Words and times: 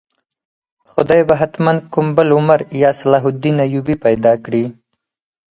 خدای 0.91 1.21
به 1.27 1.35
حتماً 1.41 1.73
کوم 1.93 2.07
بل 2.15 2.29
عمر 2.37 2.59
یا 2.81 2.91
صلاح 2.99 3.23
الدین 3.31 3.57
ایوبي 3.65 3.95
پیدا 4.05 4.33
کړي. 4.45 4.63